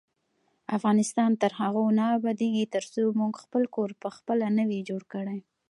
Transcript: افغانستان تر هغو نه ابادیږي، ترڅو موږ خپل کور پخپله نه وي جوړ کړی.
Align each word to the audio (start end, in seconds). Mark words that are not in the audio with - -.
افغانستان 0.77 1.31
تر 1.41 1.51
هغو 1.61 1.83
نه 1.99 2.05
ابادیږي، 2.17 2.65
ترڅو 2.75 3.03
موږ 3.19 3.33
خپل 3.43 3.63
کور 3.75 3.89
پخپله 4.03 4.47
نه 4.57 4.63
وي 4.69 4.79
جوړ 4.89 5.01
کړی. 5.13 5.39